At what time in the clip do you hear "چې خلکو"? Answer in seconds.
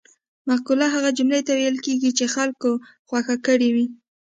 2.17-2.71